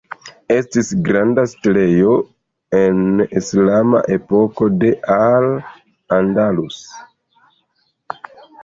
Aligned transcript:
Estis 0.53 0.87
grava 1.09 1.43
setlejo 1.51 2.15
en 2.79 3.05
islama 3.43 4.03
epoko 4.19 4.71
de 4.85 4.93
Al 5.21 5.49
Andalus. 6.21 6.83